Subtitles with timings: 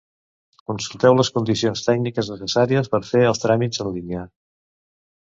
[0.69, 4.25] Consulteu les condicions tècniques necessàries per fer els tràmits en línia.